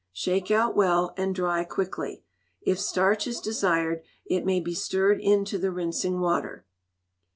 [0.13, 2.23] Shake out well, and dry quickly.
[2.63, 6.65] If starch is desired, it may be stirred into the rinsing water.